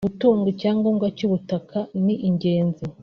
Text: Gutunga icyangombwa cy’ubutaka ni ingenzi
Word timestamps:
Gutunga 0.07 0.45
icyangombwa 0.53 1.07
cy’ubutaka 1.17 1.77
ni 2.03 2.15
ingenzi 2.27 2.83